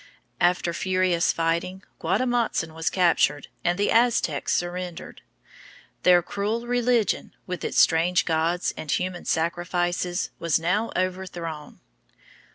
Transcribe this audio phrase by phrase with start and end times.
[0.39, 5.21] After furious fighting Guatemotzin was captured, and the Aztecs surrendered.
[6.01, 11.81] Their cruel religion, with its strange gods and human sacrifices, was now overthrown.